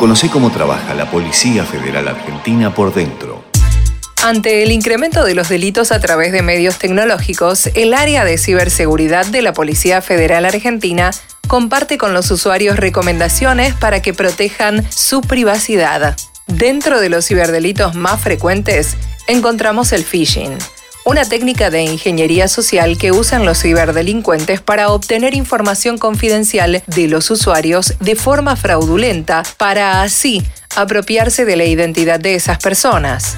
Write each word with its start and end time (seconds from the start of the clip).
Conoce 0.00 0.30
cómo 0.30 0.50
trabaja 0.50 0.94
la 0.94 1.10
Policía 1.10 1.62
Federal 1.66 2.08
Argentina 2.08 2.74
por 2.74 2.94
dentro. 2.94 3.44
Ante 4.22 4.62
el 4.62 4.72
incremento 4.72 5.24
de 5.24 5.34
los 5.34 5.50
delitos 5.50 5.92
a 5.92 6.00
través 6.00 6.32
de 6.32 6.40
medios 6.40 6.78
tecnológicos, 6.78 7.66
el 7.74 7.92
área 7.92 8.24
de 8.24 8.38
ciberseguridad 8.38 9.26
de 9.26 9.42
la 9.42 9.52
Policía 9.52 10.00
Federal 10.00 10.46
Argentina 10.46 11.10
comparte 11.48 11.98
con 11.98 12.14
los 12.14 12.30
usuarios 12.30 12.78
recomendaciones 12.78 13.74
para 13.74 14.00
que 14.00 14.14
protejan 14.14 14.90
su 14.90 15.20
privacidad. 15.20 16.16
Dentro 16.46 16.98
de 16.98 17.10
los 17.10 17.26
ciberdelitos 17.26 17.94
más 17.94 18.22
frecuentes 18.22 18.96
encontramos 19.26 19.92
el 19.92 20.04
phishing, 20.04 20.56
una 21.10 21.24
técnica 21.24 21.70
de 21.70 21.82
ingeniería 21.82 22.46
social 22.46 22.96
que 22.96 23.10
usan 23.10 23.44
los 23.44 23.60
ciberdelincuentes 23.60 24.60
para 24.60 24.90
obtener 24.90 25.34
información 25.34 25.98
confidencial 25.98 26.84
de 26.86 27.08
los 27.08 27.32
usuarios 27.32 27.94
de 27.98 28.14
forma 28.14 28.54
fraudulenta 28.54 29.42
para 29.56 30.02
así 30.02 30.46
apropiarse 30.76 31.44
de 31.44 31.56
la 31.56 31.64
identidad 31.64 32.20
de 32.20 32.36
esas 32.36 32.58
personas. 32.58 33.34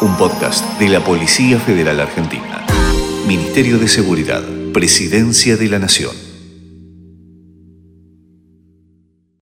Un 0.00 0.16
podcast 0.16 0.64
de 0.78 0.88
la 0.88 1.04
Policía 1.04 1.58
Federal 1.58 1.98
Argentina. 2.00 2.64
Ministerio 3.26 3.78
de 3.78 3.88
Seguridad, 3.88 4.44
Presidencia 4.72 5.56
de 5.56 5.68
la 5.68 5.80
Nación. 5.80 6.25